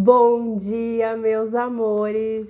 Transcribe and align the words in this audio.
Bom 0.00 0.54
dia, 0.54 1.16
meus 1.16 1.56
amores! 1.56 2.48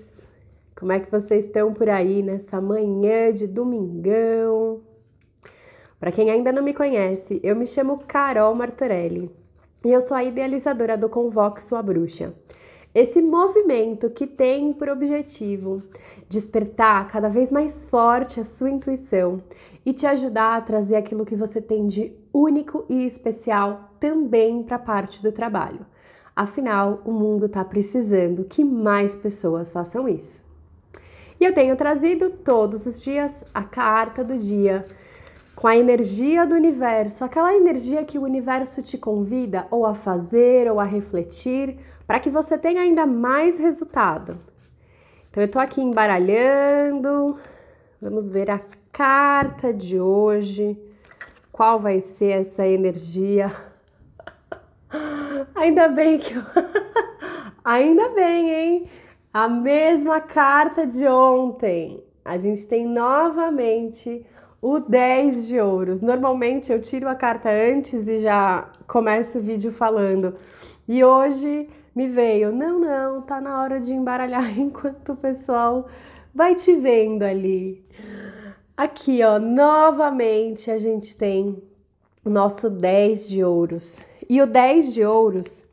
Como 0.78 0.92
é 0.92 1.00
que 1.00 1.10
vocês 1.10 1.46
estão 1.46 1.72
por 1.72 1.88
aí 1.88 2.22
nessa 2.22 2.60
manhã 2.60 3.32
de 3.32 3.46
domingão? 3.46 4.82
Para 5.98 6.12
quem 6.12 6.30
ainda 6.30 6.52
não 6.52 6.62
me 6.62 6.74
conhece, 6.74 7.40
eu 7.42 7.56
me 7.56 7.66
chamo 7.66 8.04
Carol 8.06 8.54
Martorelli 8.54 9.34
e 9.82 9.90
eu 9.90 10.02
sou 10.02 10.14
a 10.14 10.24
idealizadora 10.24 10.94
do 10.98 11.08
Convoque 11.08 11.62
Sua 11.62 11.82
Bruxa. 11.82 12.34
Esse 12.94 13.22
movimento 13.22 14.10
que 14.10 14.26
tem 14.26 14.74
por 14.74 14.90
objetivo 14.90 15.82
despertar 16.28 17.08
cada 17.08 17.30
vez 17.30 17.50
mais 17.50 17.82
forte 17.82 18.38
a 18.38 18.44
sua 18.44 18.68
intuição 18.68 19.42
e 19.86 19.94
te 19.94 20.06
ajudar 20.06 20.58
a 20.58 20.60
trazer 20.60 20.96
aquilo 20.96 21.24
que 21.24 21.34
você 21.34 21.62
tem 21.62 21.86
de 21.86 22.12
único 22.30 22.84
e 22.90 23.06
especial 23.06 23.94
também 23.98 24.62
para 24.62 24.76
a 24.76 24.80
parte 24.80 25.22
do 25.22 25.32
trabalho. 25.32 25.86
Afinal, 26.38 27.00
o 27.04 27.10
mundo 27.10 27.46
está 27.46 27.64
precisando 27.64 28.44
que 28.44 28.62
mais 28.62 29.16
pessoas 29.16 29.72
façam 29.72 30.08
isso. 30.08 30.46
E 31.40 31.44
eu 31.44 31.52
tenho 31.52 31.74
trazido 31.74 32.30
todos 32.30 32.86
os 32.86 33.02
dias 33.02 33.44
a 33.52 33.64
carta 33.64 34.22
do 34.22 34.38
dia 34.38 34.86
com 35.56 35.66
a 35.66 35.76
energia 35.76 36.46
do 36.46 36.54
universo, 36.54 37.24
aquela 37.24 37.52
energia 37.52 38.04
que 38.04 38.20
o 38.20 38.22
universo 38.22 38.80
te 38.80 38.96
convida 38.96 39.66
ou 39.68 39.84
a 39.84 39.96
fazer 39.96 40.70
ou 40.70 40.78
a 40.78 40.84
refletir 40.84 41.76
para 42.06 42.20
que 42.20 42.30
você 42.30 42.56
tenha 42.56 42.82
ainda 42.82 43.04
mais 43.04 43.58
resultado. 43.58 44.38
Então 45.28 45.42
eu 45.42 45.50
tô 45.50 45.58
aqui 45.58 45.80
embaralhando. 45.80 47.36
Vamos 48.00 48.30
ver 48.30 48.48
a 48.48 48.60
carta 48.92 49.74
de 49.74 49.98
hoje. 49.98 50.80
Qual 51.50 51.80
vai 51.80 52.00
ser 52.00 52.42
essa 52.42 52.64
energia? 52.64 53.67
Ainda 55.58 55.88
bem 55.88 56.18
que 56.18 56.34
eu... 56.34 56.42
Ainda 57.64 58.10
bem, 58.10 58.50
hein? 58.50 58.90
A 59.34 59.48
mesma 59.48 60.20
carta 60.20 60.86
de 60.86 61.06
ontem. 61.06 62.02
A 62.24 62.36
gente 62.36 62.66
tem 62.66 62.86
novamente 62.86 64.24
o 64.62 64.78
10 64.78 65.48
de 65.48 65.58
ouros. 65.60 66.00
Normalmente 66.00 66.72
eu 66.72 66.80
tiro 66.80 67.08
a 67.08 67.14
carta 67.14 67.50
antes 67.50 68.06
e 68.06 68.20
já 68.20 68.70
começo 68.86 69.38
o 69.38 69.42
vídeo 69.42 69.72
falando. 69.72 70.36
E 70.86 71.02
hoje 71.02 71.68
me 71.94 72.06
veio, 72.06 72.52
não, 72.52 72.78
não, 72.78 73.22
tá 73.22 73.40
na 73.40 73.60
hora 73.60 73.80
de 73.80 73.92
embaralhar 73.92 74.48
enquanto 74.58 75.12
o 75.12 75.16
pessoal 75.16 75.88
vai 76.32 76.54
te 76.54 76.74
vendo 76.76 77.24
ali. 77.24 77.84
Aqui, 78.76 79.24
ó, 79.24 79.40
novamente 79.40 80.70
a 80.70 80.78
gente 80.78 81.16
tem 81.16 81.60
o 82.24 82.30
nosso 82.30 82.70
10 82.70 83.28
de 83.28 83.42
ouros. 83.42 84.06
E 84.28 84.42
o 84.42 84.46
10 84.46 84.92
de 84.92 85.04
ouros, 85.04 85.66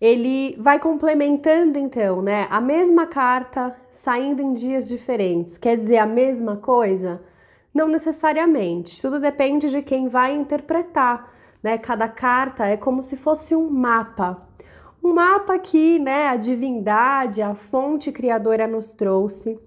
ele 0.00 0.56
vai 0.58 0.78
complementando 0.78 1.78
então, 1.78 2.22
né? 2.22 2.46
A 2.50 2.60
mesma 2.60 3.06
carta 3.06 3.76
saindo 3.90 4.40
em 4.40 4.54
dias 4.54 4.88
diferentes. 4.88 5.58
Quer 5.58 5.76
dizer 5.76 5.98
a 5.98 6.06
mesma 6.06 6.56
coisa? 6.56 7.20
Não 7.74 7.86
necessariamente. 7.86 9.02
Tudo 9.02 9.20
depende 9.20 9.68
de 9.68 9.82
quem 9.82 10.08
vai 10.08 10.34
interpretar, 10.34 11.30
né? 11.62 11.76
Cada 11.76 12.08
carta 12.08 12.66
é 12.66 12.76
como 12.76 13.02
se 13.02 13.16
fosse 13.16 13.54
um 13.54 13.68
mapa. 13.68 14.48
Um 15.04 15.12
mapa 15.12 15.58
que, 15.58 15.98
né, 15.98 16.28
a 16.28 16.36
divindade, 16.36 17.42
a 17.42 17.54
fonte 17.54 18.10
criadora 18.10 18.66
nos 18.66 18.92
trouxe. 18.94 19.58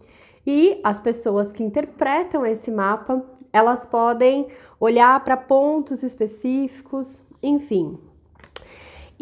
E 0.45 0.80
as 0.84 1.00
pessoas 1.00 1.52
que 1.52 1.64
interpretam 1.64 2.44
esse 2.45 2.72
mapa, 2.72 3.23
elas 3.52 3.86
podem 3.86 4.47
olhar 4.80 5.23
para 5.23 5.38
pontos 5.38 6.02
específicos, 6.02 7.23
enfim, 7.42 7.97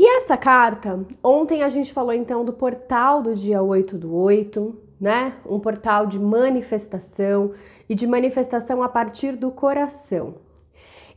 e 0.03 0.17
essa 0.17 0.35
carta, 0.35 1.05
ontem 1.23 1.61
a 1.61 1.69
gente 1.69 1.94
falou 1.94 2.11
então 2.11 2.44
do 2.44 2.52
portal 2.52 3.21
do 3.21 3.35
dia 3.35 3.61
8 3.61 3.99
do 3.99 4.16
8, 4.16 4.75
né? 4.99 5.35
Um 5.45 5.59
portal 5.59 6.07
de 6.07 6.19
manifestação 6.19 7.52
e 7.88 7.94
de 7.94 8.07
manifestação 8.07 8.81
a 8.81 8.89
partir 8.89 9.33
do 9.33 9.52
coração. 9.52 10.38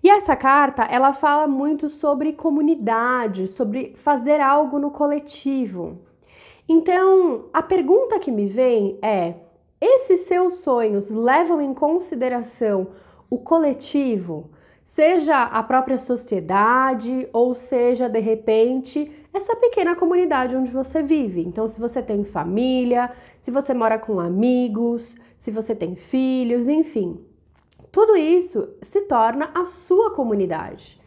E 0.02 0.10
essa 0.10 0.36
carta, 0.36 0.82
ela 0.82 1.14
fala 1.14 1.46
muito 1.46 1.88
sobre 1.88 2.34
comunidade, 2.34 3.48
sobre 3.48 3.94
fazer 3.96 4.38
algo 4.38 4.78
no 4.78 4.90
coletivo. 4.90 6.00
Então, 6.68 7.46
a 7.54 7.62
pergunta 7.62 8.18
que 8.18 8.30
me 8.30 8.44
vem 8.44 8.98
é: 9.00 9.36
esses 9.80 10.26
seus 10.26 10.56
sonhos 10.56 11.08
levam 11.08 11.58
em 11.58 11.72
consideração 11.72 12.88
o 13.30 13.38
coletivo? 13.38 14.50
Seja 14.84 15.42
a 15.42 15.62
própria 15.62 15.98
sociedade 15.98 17.28
ou 17.32 17.54
seja 17.54 18.08
de 18.08 18.20
repente 18.20 19.10
essa 19.32 19.56
pequena 19.56 19.96
comunidade 19.96 20.54
onde 20.54 20.70
você 20.70 21.02
vive. 21.02 21.40
Então, 21.40 21.66
se 21.66 21.80
você 21.80 22.00
tem 22.00 22.22
família, 22.22 23.10
se 23.40 23.50
você 23.50 23.74
mora 23.74 23.98
com 23.98 24.20
amigos, 24.20 25.16
se 25.36 25.50
você 25.50 25.74
tem 25.74 25.96
filhos, 25.96 26.68
enfim, 26.68 27.18
tudo 27.90 28.16
isso 28.16 28.68
se 28.82 29.02
torna 29.02 29.50
a 29.54 29.66
sua 29.66 30.12
comunidade. 30.12 31.00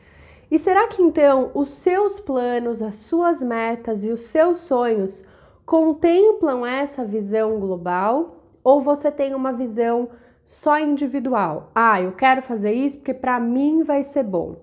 E 0.49 0.57
será 0.57 0.87
que 0.87 1.01
então 1.01 1.51
os 1.53 1.69
seus 1.69 2.19
planos, 2.19 2.81
as 2.81 2.95
suas 2.95 3.41
metas 3.41 4.03
e 4.03 4.09
os 4.09 4.21
seus 4.21 4.59
sonhos 4.59 5.23
contemplam 5.65 6.65
essa 6.65 7.03
visão 7.03 7.59
global 7.59 8.37
ou 8.63 8.81
você 8.81 9.11
tem 9.11 9.33
uma 9.33 9.51
visão 9.51 10.09
só 10.47 10.79
individual. 10.79 11.69
Ah, 11.75 12.01
eu 12.01 12.13
quero 12.13 12.41
fazer 12.41 12.71
isso 12.71 12.99
porque 12.99 13.13
para 13.13 13.37
mim 13.37 13.83
vai 13.83 14.01
ser 14.05 14.23
bom. 14.23 14.55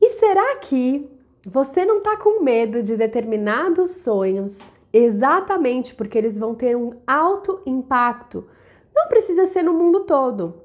E 0.00 0.10
será 0.10 0.56
que 0.58 1.10
você 1.44 1.84
não 1.84 1.98
está 1.98 2.16
com 2.16 2.40
medo 2.40 2.80
de 2.80 2.96
determinados 2.96 3.96
sonhos 3.96 4.60
exatamente 4.92 5.92
porque 5.92 6.16
eles 6.16 6.38
vão 6.38 6.54
ter 6.54 6.76
um 6.76 6.92
alto 7.04 7.60
impacto? 7.66 8.46
Não 8.94 9.08
precisa 9.08 9.44
ser 9.44 9.64
no 9.64 9.74
mundo 9.74 10.04
todo, 10.04 10.62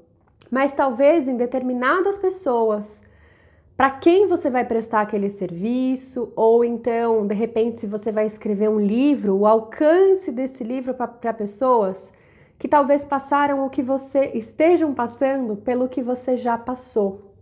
mas 0.52 0.72
talvez 0.72 1.28
em 1.28 1.36
determinadas 1.36 2.20
pessoas. 2.20 3.02
Para 3.76 3.90
quem 3.90 4.28
você 4.28 4.52
vai 4.52 4.66
prestar 4.66 5.02
aquele 5.02 5.32
serviço, 5.32 6.32
ou 6.36 6.64
então, 6.64 7.26
de 7.26 7.34
repente, 7.34 7.80
se 7.80 7.88
você 7.88 8.12
vai 8.12 8.28
escrever 8.28 8.70
um 8.70 8.80
livro, 8.80 9.36
o 9.36 9.48
alcance 9.48 10.32
desse 10.32 10.64
livro 10.64 10.94
para 10.94 11.34
pessoas 11.34 12.14
que 12.60 12.68
talvez 12.68 13.06
passaram 13.06 13.66
o 13.66 13.70
que 13.70 13.82
você 13.82 14.32
estejam 14.36 14.94
passando 14.94 15.56
pelo 15.56 15.88
que 15.88 16.04
você 16.04 16.36
já 16.36 16.58
passou. 16.58 17.34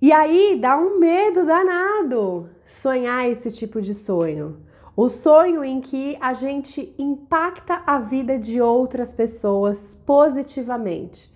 E 0.00 0.12
aí 0.12 0.58
dá 0.60 0.76
um 0.78 0.98
medo 0.98 1.44
danado 1.44 2.50
sonhar 2.64 3.28
esse 3.28 3.50
tipo 3.50 3.80
de 3.80 3.94
sonho. 3.94 4.58
O 4.94 5.08
sonho 5.08 5.64
em 5.64 5.80
que 5.80 6.18
a 6.20 6.34
gente 6.34 6.94
impacta 6.98 7.82
a 7.86 7.98
vida 7.98 8.38
de 8.38 8.60
outras 8.60 9.14
pessoas 9.14 9.94
positivamente. 10.06 11.32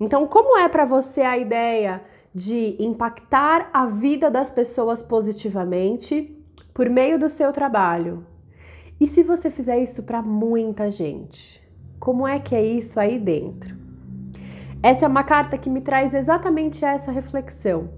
Então, 0.00 0.26
como 0.26 0.58
é 0.58 0.68
para 0.68 0.84
você 0.86 1.20
a 1.20 1.36
ideia 1.36 2.02
de 2.34 2.76
impactar 2.78 3.68
a 3.72 3.86
vida 3.86 4.30
das 4.30 4.50
pessoas 4.50 5.02
positivamente 5.02 6.36
por 6.72 6.88
meio 6.88 7.18
do 7.18 7.28
seu 7.28 7.52
trabalho? 7.52 8.26
E 8.98 9.06
se 9.06 9.22
você 9.22 9.50
fizer 9.50 9.78
isso 9.78 10.02
para 10.02 10.22
muita 10.22 10.90
gente? 10.90 11.63
Como 11.98 12.26
é 12.26 12.38
que 12.38 12.54
é 12.54 12.64
isso 12.64 12.98
aí 13.00 13.18
dentro? 13.18 13.74
Essa 14.82 15.06
é 15.06 15.08
uma 15.08 15.24
carta 15.24 15.56
que 15.56 15.70
me 15.70 15.80
traz 15.80 16.14
exatamente 16.14 16.84
essa 16.84 17.10
reflexão 17.10 17.88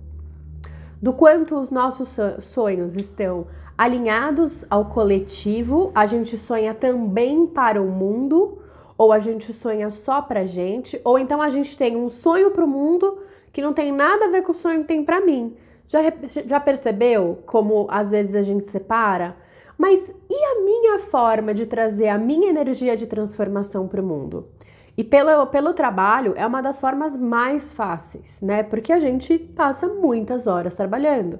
do 1.01 1.13
quanto 1.13 1.55
os 1.61 1.71
nossos 1.71 2.17
sonhos 2.41 2.97
estão 2.97 3.47
alinhados 3.77 4.65
ao 4.71 4.87
coletivo, 4.87 5.93
a 5.95 6.07
gente 6.07 6.39
sonha 6.39 6.73
também 6.73 7.47
para 7.47 7.83
o 7.83 7.87
mundo, 7.87 8.59
ou 8.97 9.13
a 9.13 9.19
gente 9.19 9.53
sonha 9.53 9.91
só 9.91 10.23
pra 10.23 10.47
gente, 10.47 11.01
ou 11.05 11.19
então 11.19 11.43
a 11.43 11.51
gente 11.51 11.77
tem 11.77 11.97
um 11.97 12.09
sonho 12.09 12.51
para 12.51 12.65
o 12.65 12.69
mundo 12.69 13.19
que 13.53 13.61
não 13.61 13.73
tem 13.73 13.93
nada 13.93 14.27
a 14.27 14.29
ver 14.29 14.43
com 14.43 14.53
o 14.53 14.55
sonho 14.55 14.81
que 14.81 14.89
tem 14.89 15.05
para 15.05 15.21
mim. 15.21 15.55
Já, 15.87 16.01
já 16.47 16.59
percebeu 16.59 17.39
como 17.47 17.87
às 17.91 18.11
vezes 18.11 18.35
a 18.35 18.43
gente 18.43 18.69
separa? 18.71 19.37
Mas 19.79 20.13
e 20.31 20.45
a 20.45 20.61
minha 20.65 20.99
forma 21.01 21.53
de 21.53 21.67
trazer 21.67 22.09
a 22.09 22.19
minha 22.19 22.49
energia 22.49 22.97
de 22.97 23.07
transformação 23.07 23.87
para 23.87 24.01
o 24.01 24.05
mundo? 24.05 24.49
E 24.97 25.05
pelo, 25.05 25.47
pelo 25.49 25.75
trabalho 25.75 26.33
é 26.37 26.47
uma 26.47 26.63
das 26.63 26.81
formas 26.81 27.15
mais 27.15 27.73
fáceis, 27.73 28.41
né? 28.41 28.63
Porque 28.63 28.93
a 28.93 28.99
gente 28.99 29.39
passa 29.39 29.87
muitas 29.87 30.47
horas 30.47 30.75
trabalhando. 30.75 31.39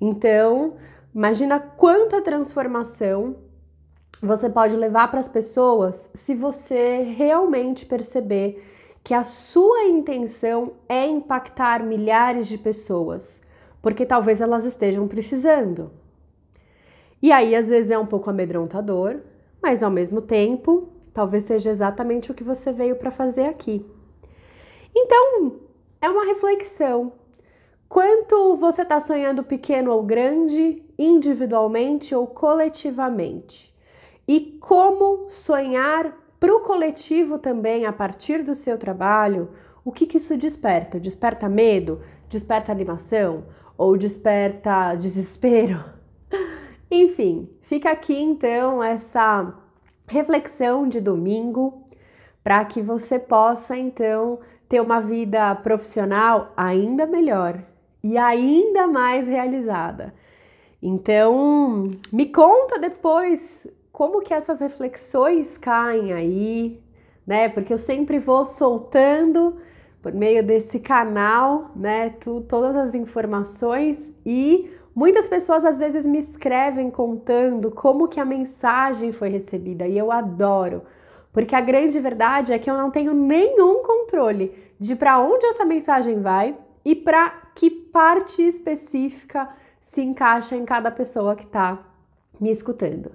Então, 0.00 0.74
imagina 1.14 1.60
quanta 1.60 2.20
transformação 2.20 3.36
você 4.20 4.50
pode 4.50 4.76
levar 4.76 5.08
para 5.08 5.20
as 5.20 5.28
pessoas 5.28 6.10
se 6.12 6.34
você 6.34 7.02
realmente 7.02 7.86
perceber 7.86 8.66
que 9.02 9.14
a 9.14 9.24
sua 9.24 9.84
intenção 9.84 10.72
é 10.88 11.06
impactar 11.06 11.82
milhares 11.82 12.46
de 12.46 12.58
pessoas, 12.58 13.40
porque 13.80 14.04
talvez 14.04 14.40
elas 14.40 14.64
estejam 14.64 15.08
precisando. 15.08 15.90
E 17.22 17.30
aí, 17.30 17.54
às 17.54 17.68
vezes, 17.68 17.90
é 17.90 17.98
um 17.98 18.06
pouco 18.06 18.30
amedrontador, 18.30 19.20
mas 19.62 19.82
ao 19.82 19.90
mesmo 19.90 20.22
tempo, 20.22 20.88
talvez 21.12 21.44
seja 21.44 21.70
exatamente 21.70 22.30
o 22.30 22.34
que 22.34 22.42
você 22.42 22.72
veio 22.72 22.96
para 22.96 23.10
fazer 23.10 23.46
aqui. 23.46 23.84
Então, 24.94 25.60
é 26.00 26.08
uma 26.08 26.24
reflexão. 26.24 27.12
Quanto 27.88 28.56
você 28.56 28.82
está 28.82 29.00
sonhando 29.00 29.42
pequeno 29.42 29.92
ou 29.92 30.02
grande 30.02 30.82
individualmente 30.98 32.14
ou 32.14 32.26
coletivamente? 32.26 33.74
E 34.26 34.58
como 34.60 35.28
sonhar 35.28 36.16
para 36.38 36.54
o 36.54 36.60
coletivo 36.60 37.38
também 37.38 37.84
a 37.84 37.92
partir 37.92 38.42
do 38.42 38.54
seu 38.54 38.78
trabalho? 38.78 39.50
O 39.84 39.92
que, 39.92 40.06
que 40.06 40.18
isso 40.18 40.36
desperta? 40.36 40.98
Desperta 40.98 41.48
medo? 41.48 42.00
Desperta 42.28 42.72
animação? 42.72 43.44
Ou 43.76 43.96
desperta 43.96 44.94
desespero? 44.94 45.99
Enfim, 46.90 47.48
fica 47.62 47.90
aqui 47.90 48.14
então 48.14 48.82
essa 48.82 49.54
reflexão 50.08 50.88
de 50.88 51.00
domingo 51.00 51.84
para 52.42 52.64
que 52.64 52.82
você 52.82 53.18
possa 53.18 53.76
então 53.76 54.40
ter 54.68 54.80
uma 54.80 55.00
vida 55.00 55.54
profissional 55.56 56.52
ainda 56.56 57.06
melhor 57.06 57.62
e 58.02 58.18
ainda 58.18 58.86
mais 58.86 59.28
realizada. 59.28 60.14
Então, 60.82 61.90
me 62.10 62.26
conta 62.26 62.78
depois 62.78 63.66
como 63.92 64.20
que 64.20 64.32
essas 64.32 64.60
reflexões 64.60 65.58
caem 65.58 66.12
aí, 66.12 66.82
né? 67.26 67.48
Porque 67.48 67.72
eu 67.72 67.78
sempre 67.78 68.18
vou 68.18 68.46
soltando 68.46 69.58
por 70.02 70.12
meio 70.12 70.42
desse 70.42 70.80
canal, 70.80 71.70
né, 71.76 72.10
tu, 72.10 72.40
todas 72.48 72.74
as 72.74 72.94
informações 72.94 74.14
e 74.24 74.70
Muitas 74.94 75.26
pessoas 75.26 75.64
às 75.64 75.78
vezes 75.78 76.04
me 76.04 76.18
escrevem 76.18 76.90
contando 76.90 77.70
como 77.70 78.08
que 78.08 78.18
a 78.18 78.24
mensagem 78.24 79.12
foi 79.12 79.28
recebida 79.28 79.86
e 79.86 79.96
eu 79.96 80.10
adoro, 80.10 80.82
porque 81.32 81.54
a 81.54 81.60
grande 81.60 82.00
verdade 82.00 82.52
é 82.52 82.58
que 82.58 82.68
eu 82.68 82.76
não 82.76 82.90
tenho 82.90 83.14
nenhum 83.14 83.82
controle 83.82 84.52
de 84.78 84.96
para 84.96 85.20
onde 85.20 85.46
essa 85.46 85.64
mensagem 85.64 86.20
vai 86.20 86.56
e 86.84 86.94
para 86.94 87.30
que 87.54 87.70
parte 87.70 88.42
específica 88.42 89.48
se 89.80 90.02
encaixa 90.02 90.56
em 90.56 90.64
cada 90.64 90.90
pessoa 90.90 91.36
que 91.36 91.44
está 91.44 91.78
me 92.40 92.50
escutando. 92.50 93.12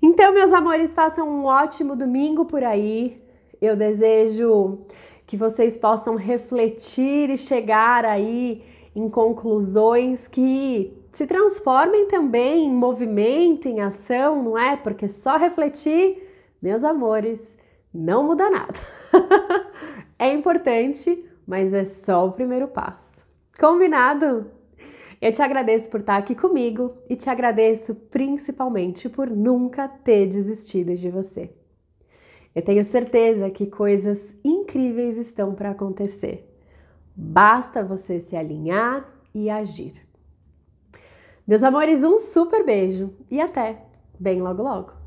Então, 0.00 0.32
meus 0.32 0.52
amores, 0.52 0.94
façam 0.94 1.28
um 1.28 1.44
ótimo 1.44 1.94
domingo 1.94 2.44
por 2.44 2.64
aí. 2.64 3.16
Eu 3.60 3.76
desejo 3.76 4.80
que 5.26 5.36
vocês 5.36 5.76
possam 5.76 6.16
refletir 6.16 7.30
e 7.30 7.38
chegar 7.38 8.04
aí 8.04 8.64
em 8.94 9.08
conclusões 9.08 10.28
que 10.28 10.96
se 11.12 11.26
transformem 11.26 12.06
também 12.06 12.66
em 12.66 12.72
movimento, 12.72 13.68
em 13.68 13.80
ação, 13.80 14.42
não 14.42 14.58
é? 14.58 14.76
Porque 14.76 15.08
só 15.08 15.36
refletir, 15.36 16.22
meus 16.60 16.84
amores, 16.84 17.40
não 17.92 18.24
muda 18.24 18.50
nada. 18.50 18.78
é 20.18 20.32
importante, 20.32 21.24
mas 21.46 21.74
é 21.74 21.84
só 21.84 22.26
o 22.26 22.32
primeiro 22.32 22.68
passo. 22.68 23.26
Combinado? 23.58 24.50
Eu 25.20 25.32
te 25.32 25.40
agradeço 25.40 25.88
por 25.88 26.00
estar 26.00 26.16
aqui 26.16 26.34
comigo 26.34 26.96
e 27.08 27.14
te 27.14 27.30
agradeço 27.30 27.94
principalmente 27.94 29.08
por 29.08 29.30
nunca 29.30 29.86
ter 29.86 30.26
desistido 30.26 30.96
de 30.96 31.10
você. 31.10 31.50
Eu 32.54 32.62
tenho 32.62 32.84
certeza 32.84 33.48
que 33.48 33.66
coisas 33.66 34.34
incríveis 34.44 35.16
estão 35.16 35.54
para 35.54 35.70
acontecer. 35.70 36.51
Basta 37.14 37.84
você 37.84 38.18
se 38.20 38.36
alinhar 38.36 39.06
e 39.34 39.50
agir. 39.50 40.06
Meus 41.46 41.62
amores, 41.62 42.02
um 42.02 42.18
super 42.18 42.64
beijo 42.64 43.12
e 43.30 43.40
até 43.40 43.84
bem 44.18 44.40
logo 44.40 44.62
logo. 44.62 45.01